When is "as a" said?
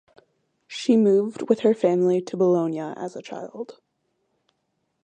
2.97-3.21